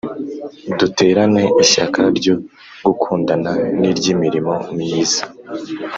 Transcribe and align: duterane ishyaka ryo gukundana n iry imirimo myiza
duterane 0.79 1.43
ishyaka 1.63 2.01
ryo 2.17 2.35
gukundana 2.85 3.51
n 3.79 3.81
iry 3.89 4.05
imirimo 4.13 4.53
myiza 4.79 5.21